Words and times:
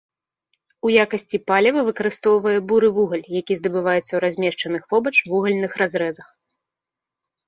У 0.87 0.91
якасці 1.01 1.37
паліва 1.49 1.81
выкарыстоўвае 1.89 2.53
буры 2.71 2.89
вугаль, 2.95 3.21
які 3.41 3.57
здабываецца 3.59 4.05
ў 4.13 4.19
размешчаных 4.25 4.83
побач 4.95 5.13
вугальных 5.29 5.71
разрэзах. 5.83 6.27